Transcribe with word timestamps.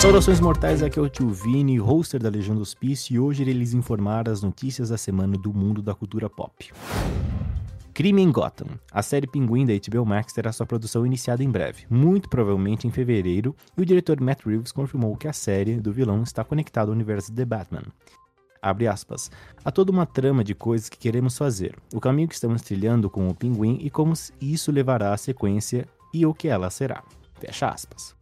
Saudações 0.00 0.40
mortais, 0.40 0.82
aqui 0.82 0.98
é 0.98 1.02
o 1.02 1.08
tio 1.08 1.30
Vini, 1.30 1.80
hoster 1.80 2.22
da 2.22 2.28
Legião 2.28 2.54
do 2.54 2.60
Hospício, 2.60 3.14
e 3.14 3.18
hoje 3.18 3.42
irei 3.42 3.54
lhes 3.54 3.72
informar 3.72 4.28
as 4.28 4.42
notícias 4.42 4.90
da 4.90 4.98
semana 4.98 5.36
do 5.38 5.52
mundo 5.52 5.82
da 5.82 5.94
cultura 5.94 6.28
pop. 6.28 6.70
Crime 7.94 8.22
em 8.22 8.30
Gotham. 8.30 8.78
A 8.92 9.02
série 9.02 9.26
Pinguim 9.26 9.64
da 9.64 9.72
HBO 9.72 10.04
Max 10.04 10.34
terá 10.34 10.52
sua 10.52 10.66
produção 10.66 11.06
iniciada 11.06 11.42
em 11.42 11.50
breve, 11.50 11.86
muito 11.88 12.28
provavelmente 12.28 12.86
em 12.86 12.90
fevereiro, 12.90 13.56
e 13.76 13.80
o 13.80 13.86
diretor 13.86 14.20
Matt 14.20 14.44
Reeves 14.44 14.70
confirmou 14.70 15.16
que 15.16 15.26
a 15.26 15.32
série 15.32 15.80
do 15.80 15.92
vilão 15.92 16.22
está 16.22 16.44
conectada 16.44 16.90
ao 16.90 16.94
universo 16.94 17.30
de 17.30 17.36
The 17.38 17.44
Batman. 17.46 17.84
Abre 18.60 18.86
aspas. 18.86 19.30
Há 19.64 19.72
toda 19.72 19.90
uma 19.90 20.04
trama 20.04 20.44
de 20.44 20.54
coisas 20.54 20.90
que 20.90 20.98
queremos 20.98 21.38
fazer, 21.38 21.74
o 21.92 22.00
caminho 22.00 22.28
que 22.28 22.34
estamos 22.34 22.60
trilhando 22.60 23.08
com 23.08 23.28
o 23.28 23.34
Pinguim 23.34 23.78
e 23.80 23.88
como 23.88 24.12
isso 24.40 24.70
levará 24.70 25.14
à 25.14 25.16
sequência 25.16 25.88
e 26.12 26.26
o 26.26 26.34
que 26.34 26.48
ela 26.48 26.68
será. 26.68 27.02
Fecha 27.40 27.70
aspas. 27.70 28.14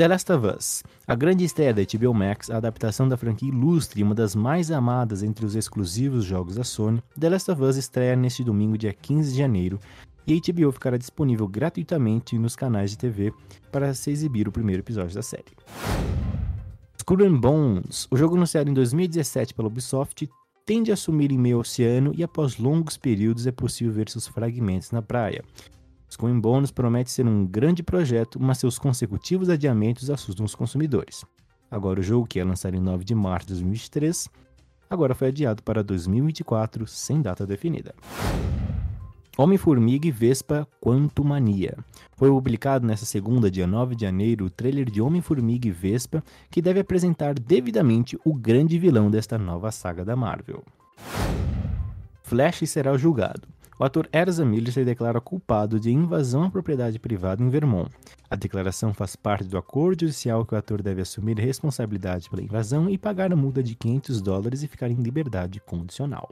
The 0.00 0.08
Last 0.08 0.32
of 0.32 0.46
Us. 0.46 0.82
A 1.06 1.14
grande 1.14 1.44
estreia 1.44 1.74
da 1.74 1.82
HBO 1.82 2.14
Max, 2.14 2.48
a 2.48 2.56
adaptação 2.56 3.06
da 3.06 3.18
franquia 3.18 3.50
ilustre 3.50 4.00
e 4.00 4.02
uma 4.02 4.14
das 4.14 4.34
mais 4.34 4.70
amadas 4.70 5.22
entre 5.22 5.44
os 5.44 5.54
exclusivos 5.54 6.24
jogos 6.24 6.54
da 6.54 6.64
Sony, 6.64 7.02
The 7.20 7.28
Last 7.28 7.50
of 7.50 7.62
Us 7.62 7.76
estreia 7.76 8.16
neste 8.16 8.42
domingo, 8.42 8.78
dia 8.78 8.94
15 8.94 9.30
de 9.30 9.36
janeiro, 9.36 9.78
e 10.26 10.32
a 10.32 10.36
HBO 10.36 10.72
ficará 10.72 10.96
disponível 10.96 11.46
gratuitamente 11.46 12.38
nos 12.38 12.56
canais 12.56 12.92
de 12.92 12.96
TV 12.96 13.30
para 13.70 13.92
se 13.92 14.10
exibir 14.10 14.48
o 14.48 14.52
primeiro 14.52 14.80
episódio 14.80 15.14
da 15.14 15.20
série. 15.20 15.52
Skull 16.96 17.22
and 17.26 17.38
Bones. 17.38 18.08
O 18.10 18.16
jogo 18.16 18.36
anunciado 18.36 18.70
em 18.70 18.72
2017 18.72 19.52
pela 19.52 19.68
Ubisoft 19.68 20.26
tende 20.64 20.90
a 20.90 20.96
sumir 20.96 21.30
em 21.30 21.36
meio 21.36 21.58
oceano 21.58 22.14
e 22.16 22.24
após 22.24 22.56
longos 22.56 22.96
períodos 22.96 23.46
é 23.46 23.52
possível 23.52 23.92
ver 23.92 24.08
seus 24.08 24.26
fragmentos 24.26 24.92
na 24.92 25.02
praia. 25.02 25.44
And 26.22 26.40
Bones 26.40 26.70
promete 26.70 27.10
ser 27.10 27.26
um 27.26 27.46
grande 27.46 27.82
projeto, 27.82 28.40
mas 28.40 28.58
seus 28.58 28.78
consecutivos 28.78 29.48
adiamentos 29.48 30.10
assustam 30.10 30.44
os 30.44 30.54
consumidores. 30.54 31.24
Agora 31.70 32.00
o 32.00 32.02
jogo, 32.02 32.26
que 32.26 32.38
ia 32.38 32.44
lançar 32.44 32.74
em 32.74 32.80
9 32.80 33.04
de 33.04 33.14
março 33.14 33.46
de 33.46 33.54
2023, 33.54 34.28
agora 34.88 35.14
foi 35.14 35.28
adiado 35.28 35.62
para 35.62 35.84
2024 35.84 36.86
sem 36.86 37.22
data 37.22 37.46
definida. 37.46 37.94
Homem-Formiga 39.38 40.06
e 40.06 40.10
Vespa 40.10 40.68
Quantumania. 40.80 41.78
Foi 42.16 42.28
publicado 42.28 42.86
nesta 42.86 43.06
segunda, 43.06 43.50
dia 43.50 43.66
9 43.66 43.94
de 43.94 44.02
janeiro, 44.02 44.44
o 44.44 44.50
trailer 44.50 44.90
de 44.90 45.00
Homem-Formiga 45.00 45.68
e 45.68 45.70
Vespa, 45.70 46.22
que 46.50 46.60
deve 46.60 46.80
apresentar 46.80 47.34
devidamente 47.34 48.18
o 48.24 48.34
grande 48.34 48.78
vilão 48.78 49.10
desta 49.10 49.38
nova 49.38 49.70
saga 49.70 50.04
da 50.04 50.14
Marvel. 50.14 50.62
Flash 52.24 52.68
será 52.68 52.96
julgado. 52.98 53.48
O 53.80 53.84
ator 53.84 54.06
Ezra 54.12 54.44
Miller 54.44 54.70
se 54.70 54.84
declara 54.84 55.22
culpado 55.22 55.80
de 55.80 55.90
invasão 55.90 56.44
à 56.44 56.50
propriedade 56.50 56.98
privada 56.98 57.42
em 57.42 57.48
Vermont. 57.48 57.90
A 58.28 58.36
declaração 58.36 58.92
faz 58.92 59.16
parte 59.16 59.48
do 59.48 59.56
acordo 59.56 60.00
judicial 60.00 60.44
que 60.44 60.54
o 60.54 60.58
ator 60.58 60.82
deve 60.82 61.00
assumir 61.00 61.40
responsabilidade 61.40 62.28
pela 62.28 62.42
invasão 62.42 62.90
e 62.90 62.98
pagar 62.98 63.32
a 63.32 63.36
multa 63.36 63.62
de 63.62 63.74
500 63.74 64.20
dólares 64.20 64.62
e 64.62 64.68
ficar 64.68 64.90
em 64.90 64.96
liberdade 64.96 65.60
condicional. 65.60 66.28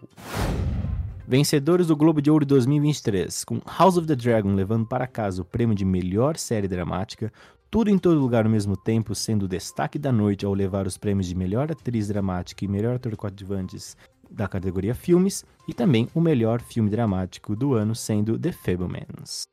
Vencedores 1.27 1.87
do 1.87 1.97
Globo 1.97 2.21
de 2.21 2.31
Ouro 2.31 2.45
2023, 2.45 3.43
com 3.45 3.63
House 3.79 3.97
of 3.97 4.07
the 4.07 4.15
Dragon 4.15 4.55
levando 4.55 4.87
para 4.87 5.07
casa 5.07 5.41
o 5.41 5.45
prêmio 5.47 5.75
de 5.75 5.87
melhor 5.87 6.37
série 6.37 6.69
dramática, 6.69 7.33
tudo 7.71 7.89
em 7.89 7.97
todo 7.97 8.21
lugar 8.21 8.45
ao 8.45 8.51
mesmo 8.51 8.77
tempo 8.77 9.15
sendo 9.15 9.45
o 9.45 9.49
destaque 9.49 9.99
da 9.99 10.13
noite 10.13 10.45
ao 10.45 10.53
levar 10.53 10.87
os 10.87 10.99
prêmios 10.99 11.27
de 11.27 11.35
melhor 11.35 11.73
atriz 11.73 12.09
dramática 12.09 12.63
e 12.63 12.69
melhor 12.69 12.97
ator 12.97 13.17
coadjuvantes 13.17 13.97
da 14.31 14.49
categoria 14.49 14.95
filmes 14.95 15.45
e 15.67 15.75
também 15.75 16.09
o 16.15 16.21
melhor 16.21 16.61
filme 16.61 16.91
dramático 16.91 17.55
do 17.55 17.75
ano 17.75 17.95
sendo 17.95 18.39
The 18.39 18.53
Fablemans. 18.53 19.47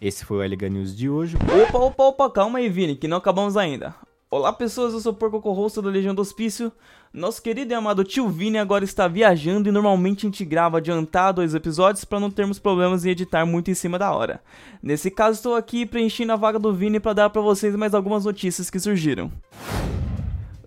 Esse 0.00 0.24
foi 0.24 0.38
o 0.38 0.42
LH 0.42 0.68
News 0.68 0.96
de 0.96 1.08
hoje. 1.08 1.36
Opa, 1.36 1.78
opa, 1.78 2.02
opa, 2.04 2.30
calma 2.30 2.58
aí, 2.58 2.68
Vini, 2.68 2.96
que 2.96 3.08
não 3.08 3.16
acabamos 3.16 3.56
ainda. 3.56 3.94
Olá 4.30 4.52
pessoas, 4.52 4.92
eu 4.92 5.00
sou 5.00 5.12
o 5.12 5.14
Porco 5.14 5.40
Corrosto 5.40 5.80
da 5.80 5.88
Legião 5.88 6.12
do 6.12 6.20
Hospício. 6.20 6.72
Nosso 7.12 7.40
querido 7.40 7.72
e 7.72 7.74
amado 7.76 8.02
tio 8.02 8.28
Vini 8.28 8.58
agora 8.58 8.82
está 8.82 9.06
viajando 9.06 9.68
e 9.68 9.72
normalmente 9.72 10.26
a 10.26 10.28
gente 10.28 10.44
grava 10.44 10.78
adiantado 10.78 11.36
dois 11.36 11.54
episódios 11.54 12.04
para 12.04 12.18
não 12.18 12.28
termos 12.28 12.58
problemas 12.58 13.04
em 13.04 13.10
editar 13.10 13.46
muito 13.46 13.70
em 13.70 13.74
cima 13.74 13.96
da 13.96 14.12
hora. 14.12 14.42
Nesse 14.82 15.08
caso 15.08 15.36
estou 15.36 15.54
aqui 15.54 15.86
preenchendo 15.86 16.32
a 16.32 16.36
vaga 16.36 16.58
do 16.58 16.74
Vini 16.74 16.98
para 16.98 17.12
dar 17.12 17.30
para 17.30 17.40
vocês 17.40 17.76
mais 17.76 17.94
algumas 17.94 18.24
notícias 18.24 18.68
que 18.68 18.80
surgiram. 18.80 19.30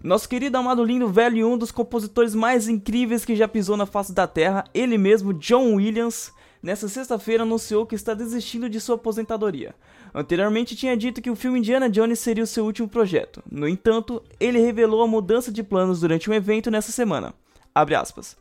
Nosso 0.03 0.29
querido 0.29 0.57
amado 0.57 0.83
lindo 0.83 1.07
velho 1.07 1.37
e 1.37 1.43
um 1.43 1.57
dos 1.57 1.71
compositores 1.71 2.35
mais 2.35 2.67
incríveis 2.67 3.25
que 3.25 3.35
já 3.35 3.47
pisou 3.47 3.75
na 3.75 3.85
face 3.85 4.13
da 4.13 4.27
terra, 4.27 4.63
ele 4.73 4.97
mesmo, 4.97 5.33
John 5.33 5.75
Williams, 5.75 6.31
nessa 6.61 6.87
sexta-feira 6.87 7.43
anunciou 7.43 7.85
que 7.85 7.95
está 7.95 8.13
desistindo 8.13 8.69
de 8.69 8.79
sua 8.79 8.95
aposentadoria. 8.95 9.73
Anteriormente 10.13 10.75
tinha 10.75 10.95
dito 10.95 11.21
que 11.21 11.29
o 11.29 11.35
filme 11.35 11.59
Indiana 11.59 11.89
Jones 11.89 12.19
seria 12.19 12.43
o 12.43 12.47
seu 12.47 12.65
último 12.65 12.87
projeto. 12.87 13.43
No 13.51 13.67
entanto, 13.67 14.23
ele 14.39 14.59
revelou 14.59 15.01
a 15.01 15.07
mudança 15.07 15.51
de 15.51 15.63
planos 15.63 15.99
durante 15.99 16.29
um 16.29 16.33
evento 16.33 16.69
nessa 16.69 16.91
semana. 16.91 17.33
Abre 17.73 17.95
aspas. 17.95 18.37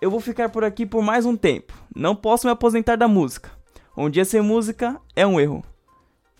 Eu 0.00 0.10
vou 0.10 0.20
ficar 0.20 0.50
por 0.50 0.64
aqui 0.64 0.84
por 0.84 1.02
mais 1.02 1.24
um 1.24 1.36
tempo. 1.36 1.72
Não 1.94 2.14
posso 2.14 2.46
me 2.46 2.52
aposentar 2.52 2.96
da 2.96 3.08
música. 3.08 3.50
Um 3.96 4.10
dia 4.10 4.24
sem 4.24 4.40
música 4.40 5.00
é 5.16 5.26
um 5.26 5.40
erro. 5.40 5.64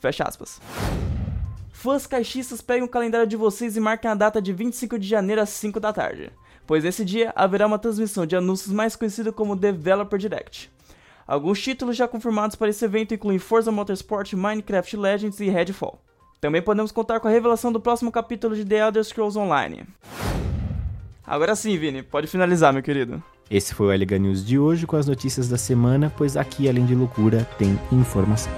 Fecha 0.01 0.25
aspas. 0.25 0.61
Fãs 1.85 2.07
caixistas 2.07 2.63
peguem 2.63 2.85
o 2.85 2.89
calendário 2.89 3.27
de 3.27 3.37
vocês 3.37 3.77
e 3.77 3.81
marquem 3.81 4.11
a 4.11 4.15
data 4.15 4.41
de 4.41 4.55
25 4.55 4.99
de 4.99 5.07
janeiro 5.07 5.43
às 5.43 5.51
5 5.51 5.79
da 5.79 5.93
tarde, 5.93 6.33
pois 6.67 6.83
nesse 6.83 7.05
dia 7.05 7.31
haverá 7.37 7.67
uma 7.67 7.79
transmissão 7.79 8.25
de 8.25 8.35
anúncios 8.35 8.73
mais 8.73 8.97
conhecida 8.97 9.31
como 9.31 9.55
Developer 9.55 10.19
Direct. 10.19 10.73
Alguns 11.27 11.63
títulos 11.63 11.95
já 11.95 12.09
confirmados 12.09 12.57
para 12.57 12.71
esse 12.71 12.83
evento 12.83 13.13
incluem 13.13 13.39
Forza 13.39 13.71
Motorsport, 13.71 14.33
Minecraft 14.33 14.97
Legends 14.97 15.41
e 15.41 15.51
Redfall. 15.51 16.01
Também 16.41 16.63
podemos 16.63 16.91
contar 16.91 17.21
com 17.21 17.29
a 17.29 17.31
revelação 17.31 17.71
do 17.71 17.79
próximo 17.79 18.11
capítulo 18.11 18.57
de 18.57 18.65
The 18.65 18.79
Elder 18.79 19.05
Scrolls 19.05 19.39
Online. 19.39 19.85
Agora 21.27 21.55
sim, 21.55 21.77
Vini, 21.77 22.03
pode 22.03 22.29
finalizar, 22.29 22.73
meu 22.73 22.83
querido. 22.83 23.23
Esse 23.51 23.75
foi 23.75 23.89
o 23.89 23.93
LH 23.93 24.19
News 24.19 24.43
de 24.43 24.59
hoje 24.59 24.87
com 24.87 24.97
as 24.97 25.07
notícias 25.07 25.51
da 25.51 25.59
semana, 25.59 26.11
pois 26.17 26.35
aqui, 26.35 26.67
além 26.67 26.87
de 26.87 26.95
loucura, 26.95 27.47
tem 27.59 27.79
informação. 27.93 28.51